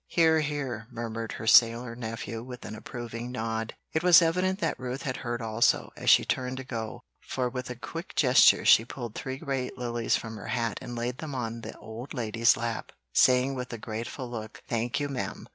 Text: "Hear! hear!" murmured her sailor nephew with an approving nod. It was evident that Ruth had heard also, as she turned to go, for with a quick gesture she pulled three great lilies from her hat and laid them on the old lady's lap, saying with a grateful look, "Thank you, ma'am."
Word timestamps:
"Hear! 0.07 0.39
hear!" 0.39 0.87
murmured 0.89 1.33
her 1.33 1.45
sailor 1.45 1.95
nephew 1.95 2.41
with 2.41 2.65
an 2.65 2.73
approving 2.73 3.31
nod. 3.31 3.75
It 3.93 4.01
was 4.01 4.19
evident 4.19 4.57
that 4.57 4.79
Ruth 4.79 5.03
had 5.03 5.17
heard 5.17 5.43
also, 5.43 5.91
as 5.95 6.09
she 6.09 6.25
turned 6.25 6.57
to 6.57 6.63
go, 6.63 7.03
for 7.19 7.47
with 7.49 7.69
a 7.69 7.75
quick 7.75 8.15
gesture 8.15 8.65
she 8.65 8.83
pulled 8.83 9.13
three 9.13 9.37
great 9.37 9.77
lilies 9.77 10.15
from 10.15 10.37
her 10.37 10.47
hat 10.47 10.79
and 10.81 10.95
laid 10.95 11.19
them 11.19 11.35
on 11.35 11.61
the 11.61 11.77
old 11.77 12.15
lady's 12.15 12.57
lap, 12.57 12.91
saying 13.13 13.53
with 13.53 13.71
a 13.73 13.77
grateful 13.77 14.27
look, 14.27 14.63
"Thank 14.67 14.99
you, 14.99 15.07
ma'am." 15.07 15.47